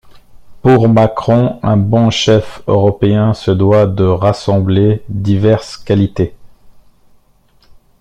Pour 0.63 0.89
Macron, 0.89 1.59
un 1.61 1.77
bon 1.77 2.09
chef 2.09 2.63
européen 2.65 3.35
se 3.35 3.51
doit 3.51 3.85
de 3.85 4.03
rassembler 4.03 5.03
diverses 5.09 5.77
qualités. 5.77 6.33